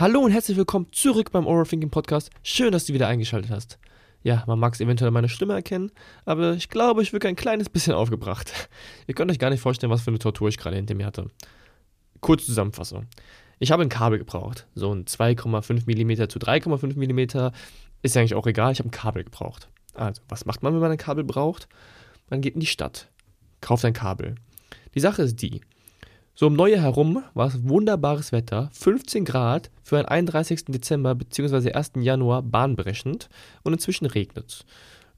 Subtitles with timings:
[0.00, 2.30] Hallo und herzlich willkommen zurück beim Overthinking Podcast.
[2.44, 3.80] Schön, dass du wieder eingeschaltet hast.
[4.22, 5.90] Ja, man mag es eventuell meine Stimme erkennen,
[6.24, 8.52] aber ich glaube, ich wirke ein kleines bisschen aufgebracht.
[9.08, 11.26] Ihr könnt euch gar nicht vorstellen, was für eine Tortur ich gerade hinter mir hatte.
[12.20, 13.08] Kurz Zusammenfassung.
[13.58, 14.68] Ich habe ein Kabel gebraucht.
[14.76, 17.52] So ein 2,5 mm zu 3,5 mm.
[18.02, 19.68] Ist ja eigentlich auch egal, ich habe ein Kabel gebraucht.
[19.94, 21.66] Also, was macht man, wenn man ein Kabel braucht?
[22.30, 23.08] Man geht in die Stadt,
[23.60, 24.36] kauft ein Kabel.
[24.94, 25.60] Die Sache ist die,
[26.38, 30.66] so um Neue herum war es wunderbares Wetter, 15 Grad für den 31.
[30.66, 31.72] Dezember bzw.
[31.72, 31.94] 1.
[31.96, 33.28] Januar bahnbrechend
[33.64, 34.64] und inzwischen regnet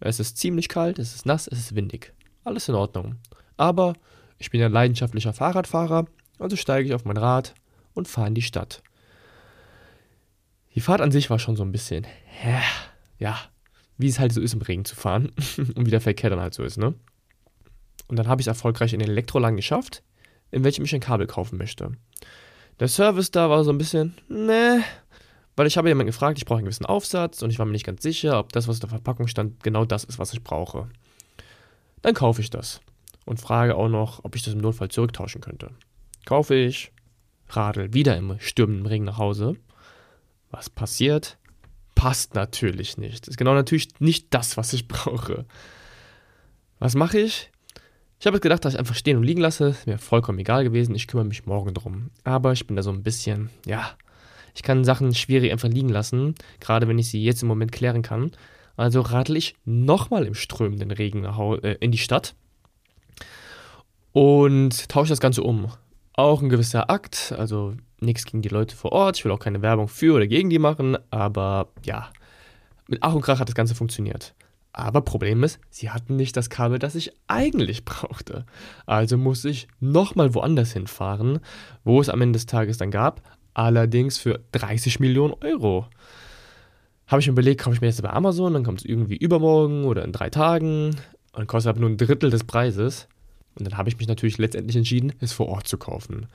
[0.00, 0.18] es.
[0.18, 2.14] ist ziemlich kalt, es ist nass, es ist windig.
[2.42, 3.16] Alles in Ordnung.
[3.58, 3.92] Aber
[4.38, 6.06] ich bin ein leidenschaftlicher Fahrradfahrer,
[6.38, 7.55] also steige ich auf mein Rad
[7.92, 8.82] und fahre in die Stadt.
[10.74, 12.06] Die Fahrt an sich war schon so ein bisschen,
[13.18, 13.36] ja,
[13.98, 16.55] wie es halt so ist, im Regen zu fahren und wie der Verkehr dann halt
[16.55, 16.94] so ist, ne?
[18.08, 20.02] Und dann habe ich es erfolgreich in den Elektroladen geschafft
[20.50, 21.92] in welchem ich ein Kabel kaufen möchte.
[22.78, 24.82] Der Service da war so ein bisschen, ne,
[25.56, 27.86] weil ich habe jemanden gefragt, ich brauche einen gewissen Aufsatz und ich war mir nicht
[27.86, 30.88] ganz sicher, ob das, was in der Verpackung stand, genau das ist, was ich brauche.
[32.02, 32.80] Dann kaufe ich das
[33.26, 35.70] und frage auch noch, ob ich das im Notfall zurücktauschen könnte.
[36.24, 36.92] Kaufe ich,
[37.48, 39.56] radel wieder im stürmenden Regen nach Hause.
[40.50, 41.38] Was passiert?
[41.94, 43.28] Passt natürlich nicht.
[43.28, 45.44] Ist genau natürlich nicht das, was ich brauche.
[46.78, 47.50] Was mache ich?
[48.20, 49.68] Ich habe gedacht, dass ich einfach stehen und liegen lasse.
[49.68, 50.94] Ist mir vollkommen egal gewesen.
[50.94, 52.10] Ich kümmere mich morgen drum.
[52.22, 53.92] Aber ich bin da so ein bisschen, ja,
[54.54, 58.02] ich kann Sachen schwierig einfach liegen lassen, gerade wenn ich sie jetzt im Moment klären
[58.02, 58.32] kann.
[58.77, 62.34] Also radel ich nochmal im strömenden Regen äh, in die Stadt
[64.12, 65.72] und tausche das Ganze um.
[66.12, 69.16] Auch ein gewisser Akt, also nichts gegen die Leute vor Ort.
[69.16, 72.11] Ich will auch keine Werbung für oder gegen die machen, aber ja,
[72.86, 74.34] mit Ach und Krach hat das Ganze funktioniert.
[74.73, 78.47] Aber Problem ist, sie hatten nicht das Kabel, das ich eigentlich brauchte.
[78.86, 81.41] Also musste ich nochmal woanders hinfahren,
[81.85, 83.23] wo es am Ende des Tages dann gab,
[83.55, 85.86] allerdings für 30 Millionen Euro.
[87.08, 89.85] Habe ich mir überlegt, kaufe ich mir jetzt bei Amazon, dann kommt es irgendwie übermorgen
[89.85, 90.95] oder in drei Tagen
[91.33, 93.08] und kostet aber nur ein Drittel des Preises.
[93.57, 96.29] Und dann habe ich mich natürlich letztendlich entschieden, es vor Ort zu kaufen.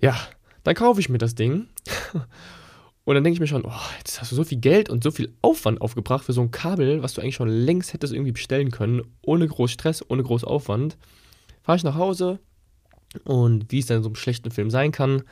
[0.00, 0.16] Ja,
[0.62, 1.66] dann kaufe ich mir das Ding
[3.08, 5.10] Und dann denke ich mir schon, oh, jetzt hast du so viel Geld und so
[5.10, 8.70] viel Aufwand aufgebracht für so ein Kabel, was du eigentlich schon längst hättest irgendwie bestellen
[8.70, 10.98] können, ohne groß Stress, ohne groß Aufwand.
[11.62, 12.38] Fahre ich nach Hause
[13.24, 15.22] und wie es dann in so einem schlechten Film sein kann,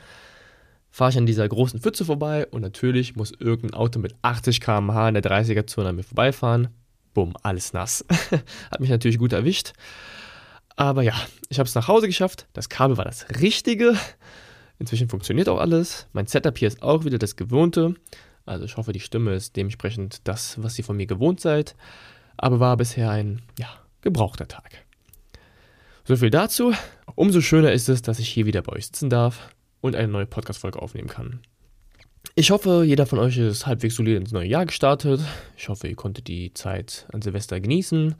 [0.89, 5.09] fahre ich an dieser großen Pfütze vorbei und natürlich muss irgendein Auto mit 80 km/h
[5.09, 6.69] in der 30er-Zone an mir vorbeifahren.
[7.13, 8.03] Bumm, alles nass.
[8.71, 9.73] Hat mich natürlich gut erwischt.
[10.75, 11.13] Aber ja,
[11.49, 12.47] ich habe es nach Hause geschafft.
[12.53, 13.95] Das Kabel war das Richtige.
[14.79, 16.07] Inzwischen funktioniert auch alles.
[16.13, 17.95] Mein Setup hier ist auch wieder das gewohnte.
[18.45, 21.75] Also ich hoffe, die Stimme ist dementsprechend das, was ihr von mir gewohnt seid.
[22.37, 23.69] Aber war bisher ein, ja,
[24.01, 24.85] gebrauchter Tag.
[26.03, 26.73] So viel dazu.
[27.15, 29.49] Umso schöner ist es, dass ich hier wieder bei euch sitzen darf
[29.81, 31.41] und eine neue Podcast-Folge aufnehmen kann.
[32.35, 35.21] Ich hoffe, jeder von euch ist halbwegs solide ins neue Jahr gestartet.
[35.57, 38.15] Ich hoffe, ihr konntet die Zeit an Silvester genießen.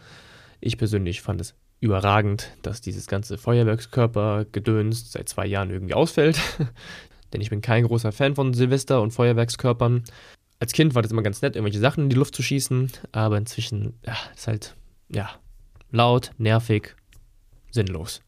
[0.59, 6.39] Ich persönlich fand es überragend, dass dieses ganze Feuerwerkskörper-Gedöns seit zwei Jahren irgendwie ausfällt.
[7.33, 10.03] Denn ich bin kein großer Fan von Silvester und Feuerwerkskörpern.
[10.59, 13.37] Als Kind war das immer ganz nett, irgendwelche Sachen in die Luft zu schießen, aber
[13.37, 14.75] inzwischen ja, ist halt
[15.09, 15.29] ja,
[15.91, 16.95] laut, nervig,
[17.69, 18.21] sinnlos.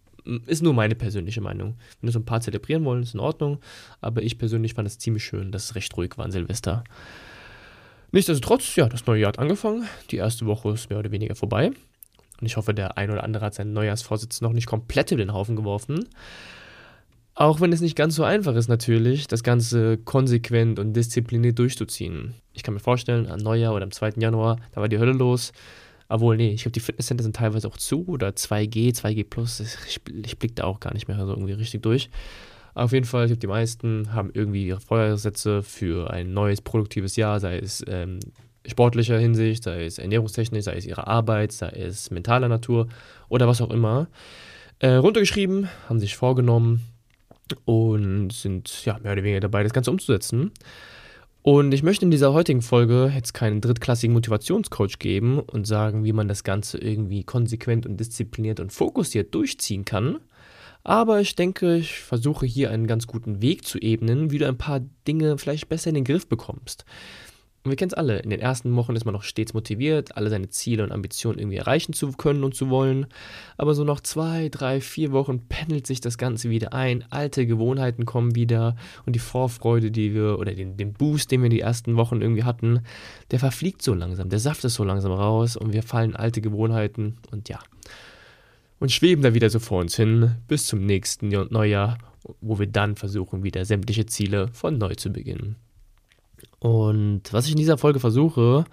[0.46, 1.78] Ist nur meine persönliche Meinung.
[2.02, 3.60] Wenn so ein paar zelebrieren wollen, ist in Ordnung,
[4.00, 6.84] aber ich persönlich fand es ziemlich schön, dass es recht ruhig war an Silvester.
[8.12, 9.88] Nichtsdestotrotz, ja, das neue Jahr hat angefangen.
[10.12, 11.72] Die erste Woche ist mehr oder weniger vorbei.
[12.40, 15.34] Und ich hoffe, der ein oder andere hat seinen Neujahrsvorsitz noch nicht komplett über den
[15.34, 16.08] Haufen geworfen.
[17.36, 22.34] Auch wenn es nicht ganz so einfach ist natürlich, das Ganze konsequent und diszipliniert durchzuziehen.
[22.54, 24.16] Ich kann mir vorstellen, am Neujahr oder am 2.
[24.18, 25.54] Januar, da war die Hölle los.
[26.10, 29.60] Obwohl, nee, ich glaube, die Fitnesscenter sind teilweise auch zu oder 2G, 2G Plus.
[29.60, 32.10] Ich, ich blicke da auch gar nicht mehr so irgendwie richtig durch.
[32.74, 37.16] Auf jeden Fall, ich glaube, die meisten haben irgendwie ihre Feuersätze für ein neues, produktives
[37.16, 38.20] Jahr, sei es ähm,
[38.66, 42.88] sportlicher Hinsicht, sei es ernährungstechnisch, sei es ihre Arbeit, sei es mentaler Natur
[43.30, 44.08] oder was auch immer,
[44.80, 46.82] äh, runtergeschrieben, haben sich vorgenommen
[47.66, 50.52] und sind ja mehr oder weniger dabei, das Ganze umzusetzen.
[51.42, 56.14] Und ich möchte in dieser heutigen Folge jetzt keinen drittklassigen Motivationscoach geben und sagen, wie
[56.14, 60.20] man das Ganze irgendwie konsequent und diszipliniert und fokussiert durchziehen kann.
[60.84, 64.58] Aber ich denke, ich versuche hier einen ganz guten Weg zu ebnen, wie du ein
[64.58, 66.86] paar Dinge vielleicht besser in den Griff bekommst.
[67.64, 68.20] Und wir kennen es alle.
[68.20, 71.58] In den ersten Wochen ist man noch stets motiviert, alle seine Ziele und Ambitionen irgendwie
[71.58, 73.08] erreichen zu können und zu wollen.
[73.58, 77.04] Aber so nach zwei, drei, vier Wochen pendelt sich das Ganze wieder ein.
[77.10, 81.48] Alte Gewohnheiten kommen wieder und die Vorfreude, die wir oder den, den Boost, den wir
[81.48, 82.80] in die ersten Wochen irgendwie hatten,
[83.32, 84.30] der verfliegt so langsam.
[84.30, 87.60] Der Saft ist so langsam raus und wir fallen alte Gewohnheiten und ja.
[88.80, 91.98] Und schweben da wieder so vor uns hin bis zum nächsten Neujahr,
[92.40, 95.58] wo wir dann versuchen, wieder sämtliche Ziele von neu zu beginnen.
[96.60, 98.66] Und was ich in dieser Folge versuche,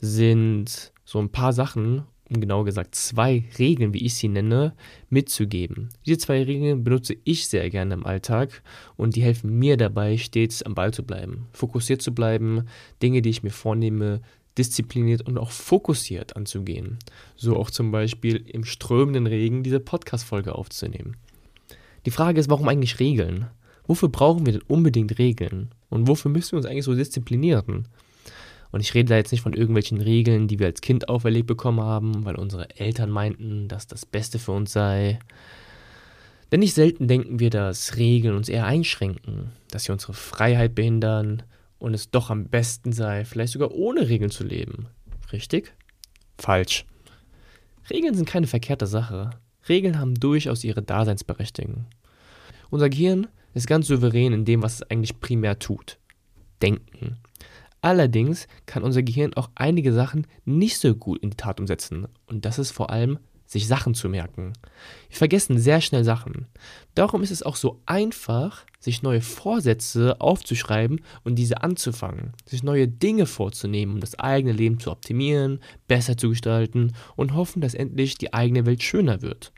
[0.00, 4.74] sind so ein paar Sachen, um genau gesagt zwei Regeln, wie ich sie nenne,
[5.10, 5.90] mitzugeben.
[6.06, 8.62] Diese zwei Regeln benutze ich sehr gerne im Alltag
[8.96, 12.66] und die helfen mir dabei, stets am Ball zu bleiben, fokussiert zu bleiben,
[13.02, 14.22] Dinge, die ich mir vornehme,
[14.58, 16.98] diszipliniert und auch fokussiert anzugehen.
[17.36, 21.16] So auch zum Beispiel im strömenden Regen diese Podcast-Folge aufzunehmen.
[22.04, 23.46] Die Frage ist, warum eigentlich Regeln?
[23.92, 25.68] Wofür brauchen wir denn unbedingt Regeln?
[25.90, 27.88] Und wofür müssen wir uns eigentlich so disziplinieren?
[28.70, 31.82] Und ich rede da jetzt nicht von irgendwelchen Regeln, die wir als Kind auferlegt bekommen
[31.82, 35.18] haben, weil unsere Eltern meinten, dass das Beste für uns sei.
[36.50, 41.42] Denn nicht selten denken wir, dass Regeln uns eher einschränken, dass sie unsere Freiheit behindern
[41.78, 44.86] und es doch am besten sei, vielleicht sogar ohne Regeln zu leben.
[45.34, 45.74] Richtig?
[46.38, 46.86] Falsch.
[47.90, 49.32] Regeln sind keine verkehrte Sache.
[49.68, 51.84] Regeln haben durchaus ihre Daseinsberechtigung.
[52.70, 55.98] Unser Gehirn ist ganz souverän in dem, was es eigentlich primär tut.
[56.60, 57.18] Denken.
[57.80, 62.06] Allerdings kann unser Gehirn auch einige Sachen nicht so gut in die Tat umsetzen.
[62.26, 63.18] Und das ist vor allem,
[63.52, 64.54] sich Sachen zu merken.
[65.08, 66.46] Wir vergessen sehr schnell Sachen.
[66.94, 72.32] Darum ist es auch so einfach, sich neue Vorsätze aufzuschreiben und diese anzufangen.
[72.46, 77.60] Sich neue Dinge vorzunehmen, um das eigene Leben zu optimieren, besser zu gestalten und hoffen,
[77.60, 79.52] dass endlich die eigene Welt schöner wird.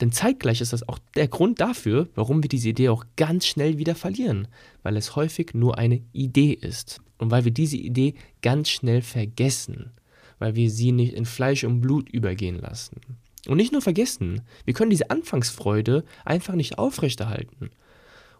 [0.00, 3.78] Denn zeitgleich ist das auch der Grund dafür, warum wir diese Idee auch ganz schnell
[3.78, 4.46] wieder verlieren,
[4.82, 9.90] weil es häufig nur eine Idee ist und weil wir diese Idee ganz schnell vergessen,
[10.38, 13.00] weil wir sie nicht in Fleisch und Blut übergehen lassen.
[13.48, 17.70] Und nicht nur vergessen, wir können diese Anfangsfreude einfach nicht aufrechterhalten.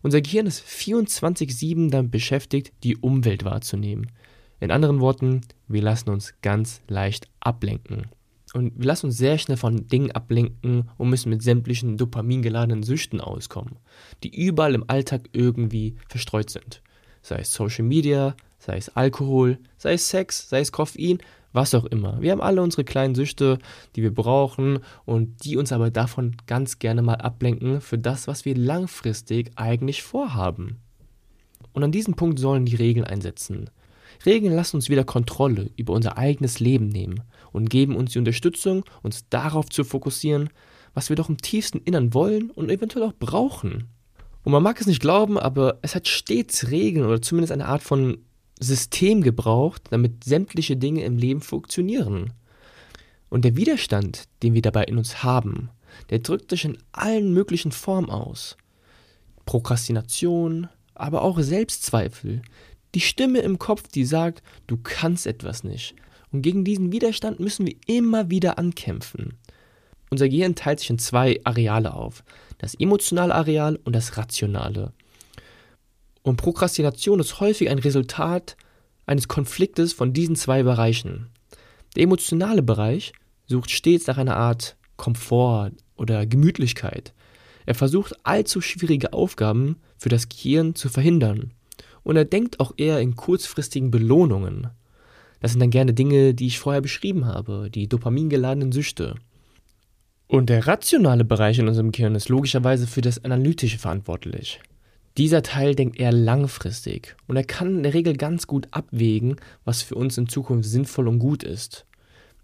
[0.02, 4.12] Unser Gehirn ist 24-7 damit beschäftigt, die Umwelt wahrzunehmen.
[4.61, 8.06] In anderen Worten, wir lassen uns ganz leicht ablenken.
[8.55, 13.21] Und wir lassen uns sehr schnell von Dingen ablenken und müssen mit sämtlichen dopamingeladenen Süchten
[13.21, 13.77] auskommen,
[14.23, 16.83] die überall im Alltag irgendwie verstreut sind.
[17.21, 21.19] Sei es Social Media, sei es Alkohol, sei es Sex, sei es Koffein,
[21.53, 22.21] was auch immer.
[22.21, 23.59] Wir haben alle unsere kleinen Süchte,
[23.97, 28.45] die wir brauchen und die uns aber davon ganz gerne mal ablenken für das, was
[28.45, 30.79] wir langfristig eigentlich vorhaben.
[31.73, 33.71] Und an diesem Punkt sollen die Regeln einsetzen.
[34.27, 37.23] Regeln lassen uns wieder Kontrolle über unser eigenes Leben nehmen
[37.53, 40.50] und geben uns die Unterstützung, uns darauf zu fokussieren,
[40.95, 43.89] was wir doch im tiefsten Innern wollen und eventuell auch brauchen.
[44.45, 47.83] Und man mag es nicht glauben, aber es hat stets Regeln oder zumindest eine Art
[47.83, 48.19] von
[48.61, 52.33] System gebraucht, damit sämtliche Dinge im Leben funktionieren.
[53.29, 55.71] Und der Widerstand, den wir dabei in uns haben,
[56.11, 58.56] der drückt sich in allen möglichen Formen aus.
[59.45, 62.43] Prokrastination, aber auch Selbstzweifel,
[62.95, 65.95] die Stimme im Kopf, die sagt, du kannst etwas nicht.
[66.32, 69.34] Und gegen diesen Widerstand müssen wir immer wieder ankämpfen.
[70.10, 72.25] Unser Gehirn teilt sich in zwei Areale auf.
[72.58, 74.92] Das emotionale Areal und das rationale.
[76.22, 78.56] Und Prokrastination ist häufig ein Resultat
[79.06, 81.28] eines Konfliktes von diesen zwei Bereichen.
[81.97, 83.12] Der emotionale Bereich
[83.47, 87.14] sucht stets nach einer Art Komfort oder Gemütlichkeit.
[87.64, 91.52] Er versucht allzu schwierige Aufgaben für das Gehirn zu verhindern
[92.02, 94.68] und er denkt auch eher in kurzfristigen Belohnungen.
[95.40, 99.14] Das sind dann gerne Dinge, die ich vorher beschrieben habe, die dopamingeladenen Süchte.
[100.26, 104.61] Und der rationale Bereich in unserem Gehirn ist logischerweise für das Analytische verantwortlich.
[105.16, 109.83] Dieser Teil denkt eher langfristig und er kann in der Regel ganz gut abwägen, was
[109.83, 111.87] für uns in Zukunft sinnvoll und gut ist.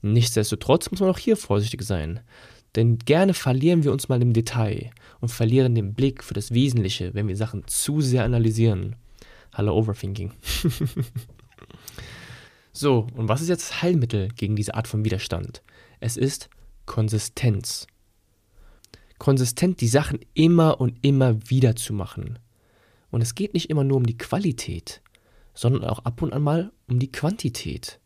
[0.03, 2.21] Nichtsdestotrotz muss man auch hier vorsichtig sein,
[2.75, 7.15] denn gerne verlieren wir uns mal im Detail und verlieren den Blick für das Wesentliche,
[7.15, 8.97] wenn wir Sachen zu sehr analysieren.
[9.53, 10.33] Hallo Overthinking.
[12.77, 15.63] so, und was ist jetzt das Heilmittel gegen diese Art von Widerstand?
[16.01, 16.51] Es ist
[16.87, 17.87] Konsistenz.
[19.19, 22.41] Konsistent die Sachen immer und immer wieder zu machen.
[23.13, 25.03] Und es geht nicht immer nur um die Qualität,
[25.55, 28.01] sondern auch ab und an mal um die Quantität.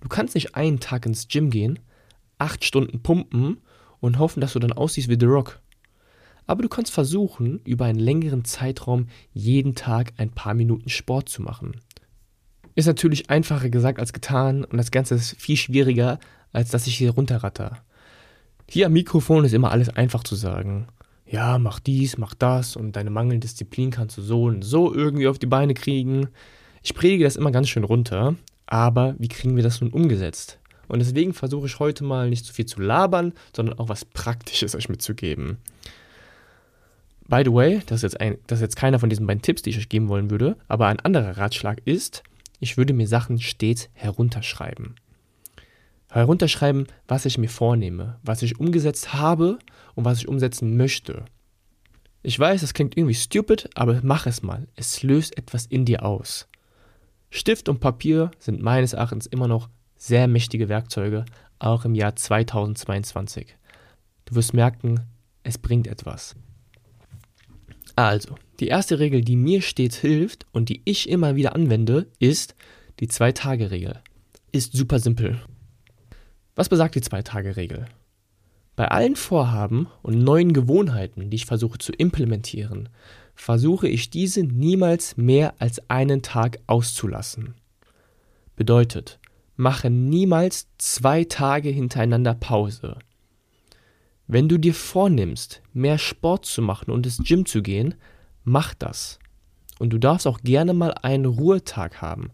[0.00, 1.78] Du kannst nicht einen Tag ins Gym gehen,
[2.38, 3.58] acht Stunden pumpen
[4.00, 5.62] und hoffen, dass du dann aussiehst wie The Rock
[6.46, 11.42] aber du kannst versuchen, über einen längeren Zeitraum jeden Tag ein paar Minuten Sport zu
[11.42, 11.72] machen.
[12.74, 16.18] Ist natürlich einfacher gesagt als getan und das Ganze ist viel schwieriger,
[16.52, 17.78] als dass ich hier runterratter.
[18.68, 20.86] Hier am Mikrofon ist immer alles einfach zu sagen.
[21.26, 25.28] Ja, mach dies, mach das und deine mangelnde Disziplin kannst du so und so irgendwie
[25.28, 26.28] auf die Beine kriegen.
[26.82, 28.34] Ich predige das immer ganz schön runter,
[28.66, 30.58] aber wie kriegen wir das nun umgesetzt?
[30.88, 34.74] Und deswegen versuche ich heute mal nicht so viel zu labern, sondern auch was Praktisches
[34.74, 35.58] euch mitzugeben.
[37.28, 39.62] By the way, das ist, jetzt ein, das ist jetzt keiner von diesen beiden Tipps,
[39.62, 42.22] die ich euch geben wollen würde, aber ein anderer Ratschlag ist,
[42.62, 44.94] ich würde mir Sachen stets herunterschreiben.
[46.08, 49.58] Herunterschreiben, was ich mir vornehme, was ich umgesetzt habe
[49.96, 51.24] und was ich umsetzen möchte.
[52.22, 54.68] Ich weiß, das klingt irgendwie stupid, aber mach es mal.
[54.76, 56.46] Es löst etwas in dir aus.
[57.30, 61.24] Stift und Papier sind meines Erachtens immer noch sehr mächtige Werkzeuge,
[61.58, 63.56] auch im Jahr 2022.
[64.26, 65.00] Du wirst merken,
[65.42, 66.36] es bringt etwas.
[67.96, 72.54] Also, die erste Regel, die mir stets hilft und die ich immer wieder anwende, ist
[73.00, 74.00] die Zwei-Tage-Regel.
[74.52, 75.40] Ist super simpel.
[76.54, 77.86] Was besagt die Zwei-Tage-Regel?
[78.76, 82.88] Bei allen Vorhaben und neuen Gewohnheiten, die ich versuche zu implementieren,
[83.34, 87.54] versuche ich diese niemals mehr als einen Tag auszulassen.
[88.56, 89.18] Bedeutet,
[89.56, 92.98] mache niemals zwei Tage hintereinander Pause.
[94.26, 97.94] Wenn du dir vornimmst, mehr Sport zu machen und ins Gym zu gehen,
[98.44, 99.18] mach das.
[99.78, 102.30] Und du darfst auch gerne mal einen Ruhetag haben,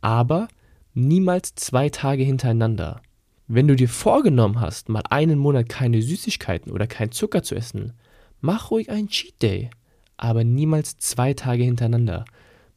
[0.00, 0.48] aber
[0.94, 3.02] niemals zwei Tage hintereinander.
[3.48, 7.92] Wenn du dir vorgenommen hast, mal einen Monat keine Süßigkeiten oder kein Zucker zu essen,
[8.40, 9.70] mach ruhig einen Cheat Day,
[10.16, 12.24] aber niemals zwei Tage hintereinander.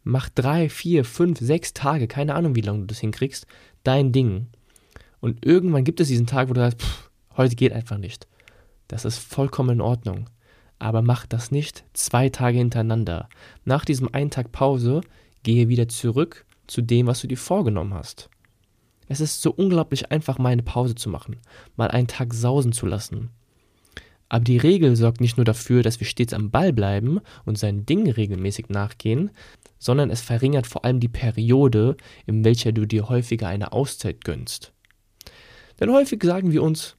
[0.04, 3.48] Mach drei, vier, fünf, sechs Tage, keine Ahnung, wie lange du das hinkriegst,
[3.84, 4.48] dein Ding.
[5.20, 8.28] Und irgendwann gibt es diesen Tag, wo du sagst, pff, heute geht einfach nicht.
[8.88, 10.30] Das ist vollkommen in Ordnung.
[10.80, 13.30] Aber mach das nicht zwei Tage hintereinander.
[13.64, 15.02] Nach diesem einen Tag Pause
[15.44, 18.30] gehe wieder zurück zu dem, was du dir vorgenommen hast.
[19.08, 21.38] Es ist so unglaublich einfach, mal eine Pause zu machen,
[21.76, 23.30] mal einen Tag sausen zu lassen.
[24.28, 27.86] Aber die Regel sorgt nicht nur dafür, dass wir stets am Ball bleiben und seinen
[27.86, 29.30] Dingen regelmäßig nachgehen,
[29.78, 34.74] sondern es verringert vor allem die Periode, in welcher du dir häufiger eine Auszeit gönnst.
[35.80, 36.98] Denn häufig sagen wir uns,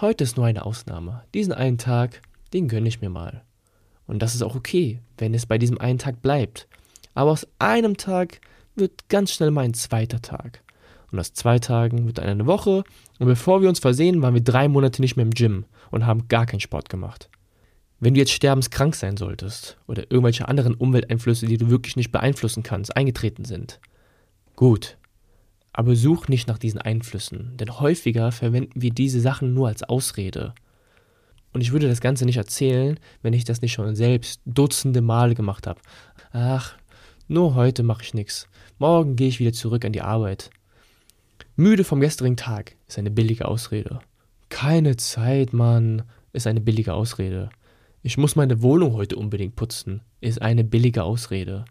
[0.00, 3.42] heute ist nur eine Ausnahme, diesen einen Tag, den gönne ich mir mal.
[4.06, 6.66] Und das ist auch okay, wenn es bei diesem einen Tag bleibt.
[7.14, 8.40] Aber aus einem Tag
[8.74, 10.62] wird ganz schnell mal ein zweiter Tag.
[11.12, 12.84] Und aus zwei Tagen wird dann eine Woche.
[13.18, 16.28] Und bevor wir uns versehen, waren wir drei Monate nicht mehr im Gym und haben
[16.28, 17.28] gar keinen Sport gemacht.
[17.98, 22.62] Wenn du jetzt sterbenskrank sein solltest oder irgendwelche anderen Umwelteinflüsse, die du wirklich nicht beeinflussen
[22.62, 23.78] kannst, eingetreten sind,
[24.56, 24.96] gut.
[25.72, 30.54] Aber such nicht nach diesen Einflüssen, denn häufiger verwenden wir diese Sachen nur als Ausrede.
[31.52, 35.34] Und ich würde das Ganze nicht erzählen, wenn ich das nicht schon selbst dutzende Male
[35.34, 35.80] gemacht habe.
[36.32, 36.76] Ach,
[37.28, 38.48] nur heute mache ich nichts.
[38.78, 40.50] Morgen gehe ich wieder zurück an die Arbeit.
[41.56, 44.00] Müde vom gestrigen Tag ist eine billige Ausrede.
[44.48, 47.50] Keine Zeit, Mann, ist eine billige Ausrede.
[48.02, 51.64] Ich muss meine Wohnung heute unbedingt putzen, ist eine billige Ausrede.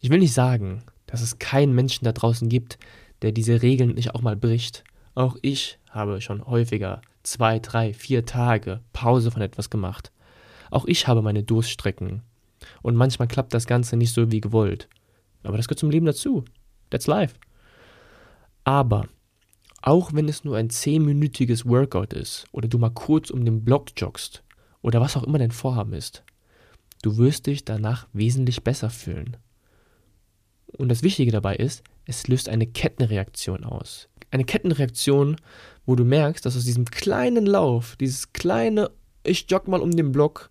[0.00, 2.78] Ich will nicht sagen, dass es keinen Menschen da draußen gibt,
[3.22, 4.84] der diese Regeln nicht auch mal bricht.
[5.16, 10.12] Auch ich habe schon häufiger zwei, drei, vier Tage Pause von etwas gemacht.
[10.70, 12.22] Auch ich habe meine Durststrecken.
[12.82, 14.88] Und manchmal klappt das Ganze nicht so wie gewollt.
[15.42, 16.44] Aber das gehört zum Leben dazu.
[16.90, 17.34] That's life.
[18.64, 19.08] Aber
[19.80, 23.88] auch wenn es nur ein zehnminütiges Workout ist oder du mal kurz um den Block
[23.96, 24.42] joggst
[24.82, 26.22] oder was auch immer dein Vorhaben ist,
[27.02, 29.36] du wirst dich danach wesentlich besser fühlen.
[30.76, 34.08] Und das Wichtige dabei ist, es löst eine Kettenreaktion aus.
[34.30, 35.36] Eine Kettenreaktion,
[35.86, 38.90] wo du merkst, dass aus diesem kleinen Lauf, dieses kleine,
[39.24, 40.50] ich jogg mal um den Block,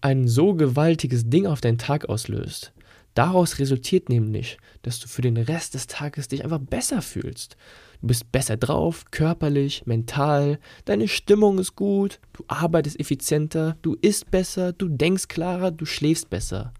[0.00, 2.72] ein so gewaltiges Ding auf deinen Tag auslöst.
[3.14, 7.56] Daraus resultiert nämlich, dass du für den Rest des Tages dich einfach besser fühlst.
[8.00, 14.30] Du bist besser drauf, körperlich, mental, deine Stimmung ist gut, du arbeitest effizienter, du isst
[14.30, 16.72] besser, du denkst klarer, du schläfst besser.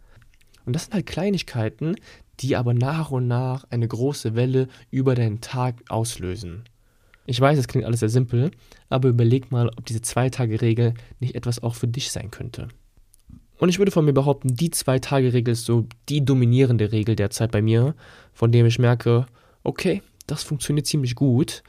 [0.64, 1.96] Und das sind halt Kleinigkeiten,
[2.40, 6.64] die aber nach und nach eine große Welle über deinen Tag auslösen.
[7.26, 8.50] Ich weiß, es klingt alles sehr simpel,
[8.88, 12.68] aber überleg mal, ob diese Zwei-Tage-Regel nicht etwas auch für dich sein könnte.
[13.58, 17.60] Und ich würde von mir behaupten, die Zwei-Tage-Regel ist so die dominierende Regel derzeit bei
[17.60, 17.94] mir,
[18.32, 19.26] von dem ich merke,
[19.62, 21.62] okay, das funktioniert ziemlich gut.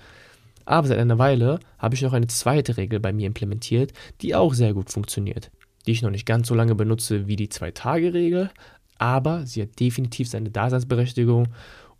[0.65, 4.53] Aber seit einer Weile habe ich noch eine zweite Regel bei mir implementiert, die auch
[4.53, 5.49] sehr gut funktioniert.
[5.87, 8.51] Die ich noch nicht ganz so lange benutze wie die Zwei-Tage-Regel,
[8.99, 11.47] aber sie hat definitiv seine Daseinsberechtigung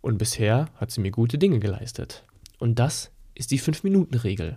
[0.00, 2.24] und bisher hat sie mir gute Dinge geleistet.
[2.58, 4.56] Und das ist die 5-Minuten-Regel.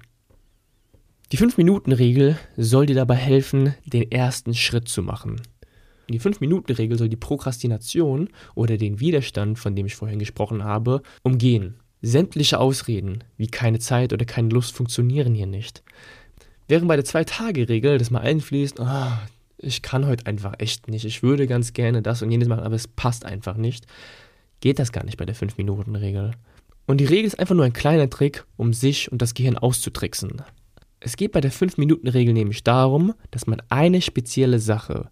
[1.31, 5.41] Die 5-Minuten-Regel soll dir dabei helfen, den ersten Schritt zu machen.
[6.09, 11.79] Die 5-Minuten-Regel soll die Prokrastination oder den Widerstand, von dem ich vorhin gesprochen habe, umgehen.
[12.01, 15.81] Sämtliche Ausreden, wie keine Zeit oder keine Lust, funktionieren hier nicht.
[16.67, 19.11] Während bei der Zwei-Tage-Regel das mal einfließt, oh,
[19.63, 22.75] ich kann heute einfach echt nicht, ich würde ganz gerne das und jenes machen, aber
[22.75, 23.85] es passt einfach nicht,
[24.59, 26.31] geht das gar nicht bei der 5-Minuten-Regel.
[26.85, 30.41] Und die Regel ist einfach nur ein kleiner Trick, um sich und das Gehirn auszutricksen.
[30.99, 35.09] Es geht bei der 5-Minuten-Regel nämlich darum, dass man eine spezielle Sache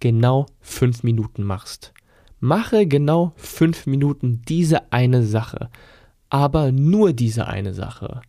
[0.00, 1.92] genau 5 Minuten machst.
[2.40, 5.70] Mache genau 5 Minuten diese eine Sache,
[6.30, 8.20] aber nur diese eine Sache.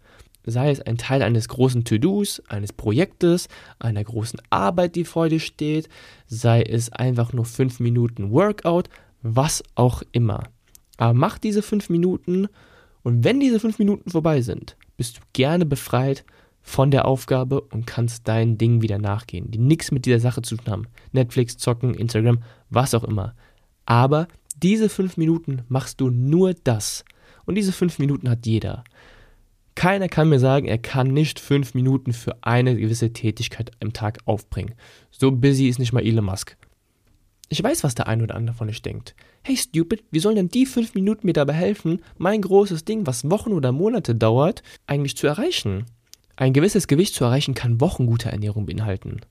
[0.45, 5.39] Sei es ein Teil eines großen To-Dos, eines Projektes, einer großen Arbeit, die vor dir
[5.39, 5.89] steht,
[6.27, 8.89] sei es einfach nur fünf Minuten Workout,
[9.21, 10.43] was auch immer.
[10.97, 12.47] Aber mach diese fünf Minuten
[13.03, 16.25] und wenn diese fünf Minuten vorbei sind, bist du gerne befreit
[16.61, 20.57] von der Aufgabe und kannst deinen Dingen wieder nachgehen, die nichts mit dieser Sache zu
[20.57, 20.87] tun haben.
[21.11, 23.33] Netflix, Zocken, Instagram, was auch immer.
[23.85, 24.27] Aber
[24.61, 27.05] diese fünf Minuten machst du nur das.
[27.45, 28.83] Und diese fünf Minuten hat jeder.
[29.79, 34.17] Keiner kann mir sagen, er kann nicht fünf Minuten für eine gewisse Tätigkeit im Tag
[34.25, 34.75] aufbringen.
[35.09, 36.57] So busy ist nicht mal Elon Musk.
[37.47, 39.15] Ich weiß, was der ein oder andere von euch denkt.
[39.41, 43.29] Hey Stupid, wie sollen denn die fünf Minuten mir dabei helfen, mein großes Ding, was
[43.29, 45.85] Wochen oder Monate dauert, eigentlich zu erreichen?
[46.35, 49.21] Ein gewisses Gewicht zu erreichen kann Wochen guter Ernährung beinhalten.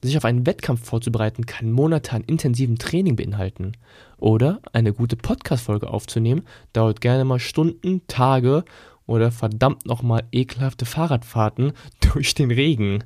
[0.00, 3.72] Sich auf einen Wettkampf vorzubereiten kann Monate an intensivem Training beinhalten.
[4.16, 8.64] Oder eine gute Podcast-Folge aufzunehmen dauert gerne mal Stunden, Tage
[9.08, 11.72] oder verdammt nochmal ekelhafte Fahrradfahrten
[12.12, 13.02] durch den Regen.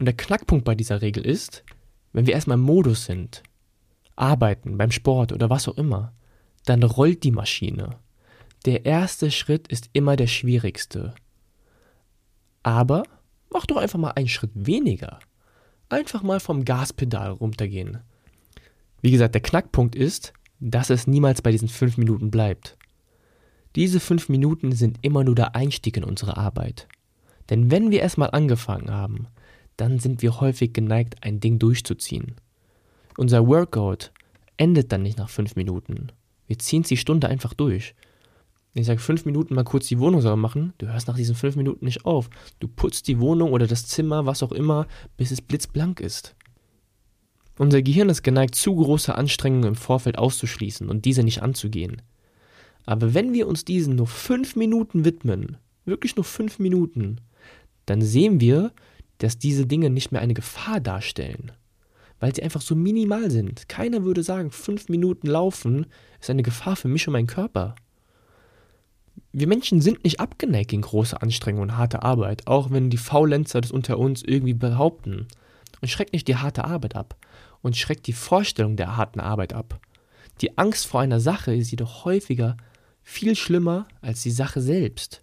[0.00, 1.62] Und der Knackpunkt bei dieser Regel ist,
[2.12, 3.42] wenn wir erstmal im Modus sind,
[4.16, 6.12] arbeiten, beim Sport oder was auch immer,
[6.64, 7.98] dann rollt die Maschine.
[8.64, 11.14] Der erste Schritt ist immer der schwierigste.
[12.62, 13.02] Aber
[13.50, 15.18] mach doch einfach mal einen Schritt weniger.
[15.88, 17.98] Einfach mal vom Gaspedal runtergehen.
[19.02, 22.78] Wie gesagt, der Knackpunkt ist, dass es niemals bei diesen fünf Minuten bleibt.
[23.74, 26.88] Diese fünf Minuten sind immer nur der Einstieg in unsere Arbeit.
[27.50, 29.26] Denn wenn wir erstmal angefangen haben,
[29.76, 32.34] dann sind wir häufig geneigt, ein Ding durchzuziehen.
[33.16, 34.12] Unser Workout
[34.56, 36.08] endet dann nicht nach fünf Minuten.
[36.46, 37.94] Wir ziehen die Stunde einfach durch.
[38.74, 41.56] Ich sage fünf Minuten mal kurz die Wohnung sauber machen, du hörst nach diesen fünf
[41.56, 42.30] Minuten nicht auf.
[42.58, 46.34] Du putzt die Wohnung oder das Zimmer, was auch immer, bis es blitzblank ist.
[47.58, 52.00] Unser Gehirn ist geneigt, zu große Anstrengungen im Vorfeld auszuschließen und diese nicht anzugehen.
[52.86, 57.20] Aber wenn wir uns diesen nur fünf Minuten widmen, wirklich nur fünf Minuten,
[57.86, 58.72] dann sehen wir,
[59.18, 61.52] dass diese Dinge nicht mehr eine Gefahr darstellen,
[62.18, 63.68] weil sie einfach so minimal sind.
[63.68, 65.86] Keiner würde sagen, fünf Minuten laufen
[66.20, 67.74] ist eine Gefahr für mich und meinen Körper.
[69.32, 73.60] Wir Menschen sind nicht abgeneigt gegen große Anstrengungen und harte Arbeit, auch wenn die Faulenzer
[73.60, 75.26] das unter uns irgendwie behaupten.
[75.80, 77.16] Und schreckt nicht die harte Arbeit ab
[77.60, 79.80] und schreckt die Vorstellung der harten Arbeit ab.
[80.40, 82.56] Die Angst vor einer Sache ist jedoch häufiger
[83.02, 85.22] viel schlimmer als die Sache selbst.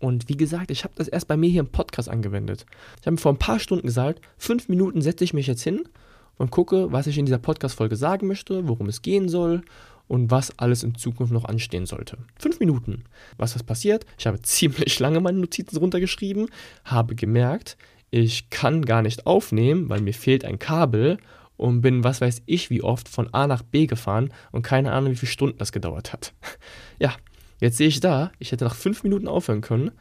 [0.00, 2.66] Und wie gesagt, ich habe das erst bei mir hier im Podcast angewendet.
[3.00, 5.88] Ich habe mir vor ein paar Stunden gesagt, fünf Minuten setze ich mich jetzt hin
[6.36, 9.62] und gucke, was ich in dieser Podcast-Folge sagen möchte, worum es gehen soll
[10.06, 12.16] und was alles in Zukunft noch anstehen sollte.
[12.38, 13.04] Fünf Minuten.
[13.36, 14.06] Was ist passiert?
[14.18, 16.48] Ich habe ziemlich lange meine Notizen runtergeschrieben,
[16.84, 17.76] habe gemerkt,
[18.10, 21.18] ich kann gar nicht aufnehmen, weil mir fehlt ein Kabel
[21.58, 25.12] und bin, was weiß ich, wie oft von A nach B gefahren und keine Ahnung,
[25.12, 26.32] wie viele Stunden das gedauert hat.
[27.00, 27.14] Ja,
[27.60, 29.92] jetzt sehe ich da, ich hätte nach fünf Minuten aufhören können,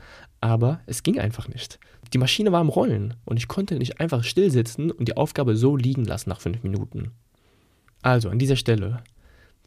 [0.42, 1.80] aber es ging einfach nicht.
[2.12, 5.56] Die Maschine war am Rollen und ich konnte nicht einfach still sitzen und die Aufgabe
[5.56, 7.12] so liegen lassen nach fünf Minuten.
[8.02, 9.04] Also an dieser Stelle,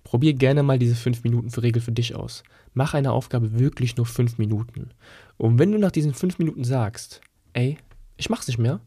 [0.03, 2.43] probier gerne mal diese fünf Minuten für Regel für dich aus.
[2.75, 4.91] Mach eine Aufgabe wirklich nur fünf Minuten.
[5.37, 7.21] Und wenn du nach diesen fünf Minuten sagst,
[7.53, 7.79] ey,
[8.17, 8.81] ich mach's nicht mehr,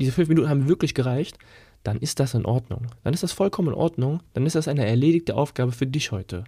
[0.00, 1.38] diese fünf Minuten haben wirklich gereicht,
[1.84, 2.88] dann ist das in Ordnung.
[3.04, 4.22] Dann ist das vollkommen in Ordnung.
[4.32, 6.44] Dann ist das eine erledigte Aufgabe für dich heute.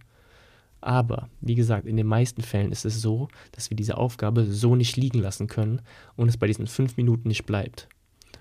[0.81, 4.75] Aber, wie gesagt, in den meisten Fällen ist es so, dass wir diese Aufgabe so
[4.75, 5.83] nicht liegen lassen können
[6.17, 7.89] und es bei diesen fünf Minuten nicht bleibt.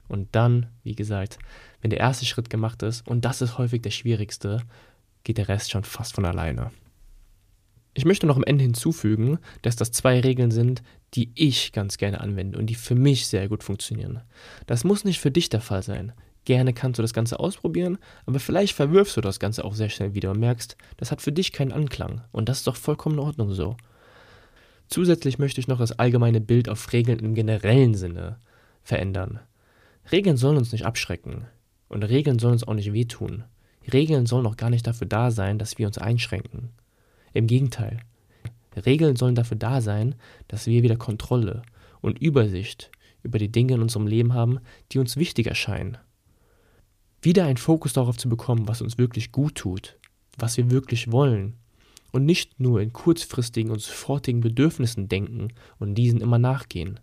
[0.07, 1.37] Und dann, wie gesagt,
[1.81, 4.61] wenn der erste Schritt gemacht ist, und das ist häufig der schwierigste,
[5.23, 6.71] geht der Rest schon fast von alleine.
[7.93, 12.19] Ich möchte noch am Ende hinzufügen, dass das zwei Regeln sind, die ich ganz gerne
[12.19, 14.21] anwende und die für mich sehr gut funktionieren.
[14.67, 16.13] Das muss nicht für dich der Fall sein.
[16.45, 20.13] Gerne kannst du das Ganze ausprobieren, aber vielleicht verwirfst du das Ganze auch sehr schnell
[20.13, 22.21] wieder und merkst, das hat für dich keinen Anklang.
[22.31, 23.75] Und das ist doch vollkommen in Ordnung so.
[24.87, 28.37] Zusätzlich möchte ich noch das allgemeine Bild auf Regeln im generellen Sinne
[28.83, 29.39] verändern.
[30.11, 31.47] Regeln sollen uns nicht abschrecken.
[31.87, 33.43] Und Regeln sollen uns auch nicht wehtun.
[33.91, 36.69] Regeln sollen auch gar nicht dafür da sein, dass wir uns einschränken.
[37.33, 38.01] Im Gegenteil.
[38.85, 40.13] Regeln sollen dafür da sein,
[40.47, 41.63] dass wir wieder Kontrolle
[42.01, 42.91] und Übersicht
[43.23, 44.59] über die Dinge in unserem Leben haben,
[44.91, 45.97] die uns wichtig erscheinen
[47.25, 49.97] wieder einen Fokus darauf zu bekommen, was uns wirklich gut tut,
[50.37, 51.55] was wir wirklich wollen
[52.11, 56.99] und nicht nur in kurzfristigen und sofortigen Bedürfnissen denken und diesen immer nachgehen.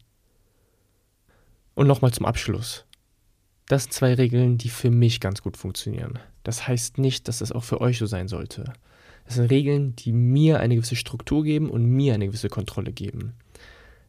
[1.74, 2.86] Und nochmal zum Abschluss.
[3.66, 6.18] Das sind zwei Regeln, die für mich ganz gut funktionieren.
[6.44, 8.72] Das heißt nicht, dass das auch für euch so sein sollte.
[9.24, 13.34] Das sind Regeln, die mir eine gewisse Struktur geben und mir eine gewisse Kontrolle geben.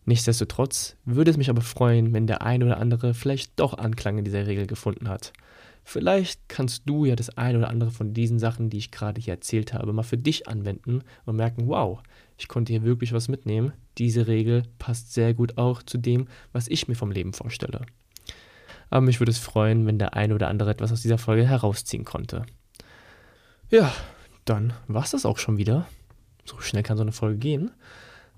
[0.06, 4.26] Nichtsdestotrotz würde es mich aber freuen, wenn der eine oder andere vielleicht doch Anklang in
[4.26, 5.32] dieser Regel gefunden hat
[5.84, 9.34] Vielleicht kannst du ja das eine oder andere von diesen Sachen, die ich gerade hier
[9.34, 12.02] erzählt habe, mal für dich anwenden und merken, wow,
[12.38, 13.74] ich konnte hier wirklich was mitnehmen.
[13.98, 17.82] Diese Regel passt sehr gut auch zu dem, was ich mir vom Leben vorstelle.
[18.90, 22.06] Aber mich würde es freuen, wenn der eine oder andere etwas aus dieser Folge herausziehen
[22.06, 22.46] konnte.
[23.70, 23.94] Ja,
[24.46, 25.88] dann war es das auch schon wieder.
[26.46, 27.72] So schnell kann so eine Folge gehen.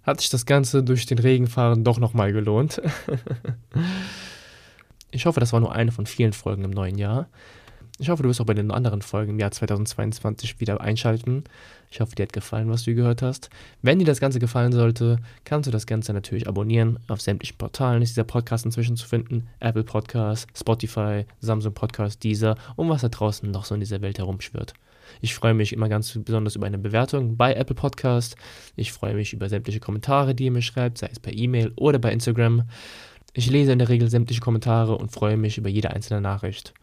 [0.03, 2.81] Hat sich das Ganze durch den Regenfahren doch nochmal gelohnt.
[5.15, 7.28] ich hoffe, das war nur eine von vielen Folgen im neuen Jahr.
[7.97, 11.45] Ich hoffe, du wirst auch bei den anderen Folgen im Jahr 2022 wieder einschalten.
[11.89, 13.49] Ich hoffe, dir hat gefallen, was du gehört hast.
[13.82, 16.99] Wenn dir das Ganze gefallen sollte, kannst du das Ganze natürlich abonnieren.
[17.08, 19.47] Auf sämtlichen Portalen ist dieser Podcast inzwischen zu finden.
[19.62, 24.17] Apple Podcasts, Spotify, Samsung Podcast, Deezer und was da draußen noch so in dieser Welt
[24.17, 24.73] herumschwirrt.
[25.21, 28.36] Ich freue mich immer ganz besonders über eine Bewertung bei Apple Podcast.
[28.75, 31.99] Ich freue mich über sämtliche Kommentare, die ihr mir schreibt, sei es per E-Mail oder
[31.99, 32.63] bei Instagram.
[33.37, 36.73] Ich lese in der Regel sämtliche Kommentare und freue mich über jede einzelne Nachricht.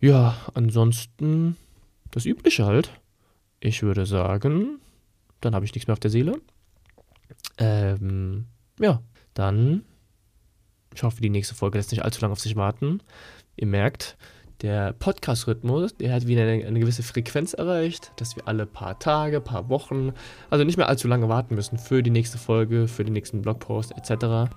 [0.00, 1.58] Ja, ansonsten
[2.10, 2.90] das Übliche halt.
[3.60, 4.78] Ich würde sagen,
[5.42, 6.40] dann habe ich nichts mehr auf der Seele.
[7.58, 8.46] Ähm,
[8.80, 9.02] ja,
[9.34, 9.84] dann.
[10.94, 13.02] Ich hoffe, die nächste Folge lässt nicht allzu lange auf sich warten.
[13.56, 14.16] Ihr merkt,
[14.62, 19.42] der Podcast-Rhythmus, der hat wieder eine, eine, gewisse Frequenz erreicht, dass wir alle paar Tage,
[19.42, 20.14] paar Wochen,
[20.48, 23.92] also nicht mehr allzu lange warten müssen für die nächste Folge, für den nächsten Blogpost
[23.92, 24.50] etc.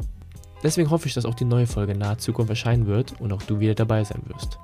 [0.61, 3.41] Deswegen hoffe ich, dass auch die neue Folge in naher Zukunft erscheinen wird und auch
[3.43, 4.59] du wieder dabei sein wirst.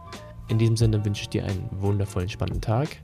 [0.47, 2.97] In diesem Sinne wünsche ich dir einen wundervollen, spannenden Tag.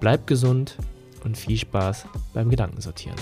[0.00, 0.76] Bleib gesund
[1.24, 3.16] und viel Spaß beim Gedankensortieren.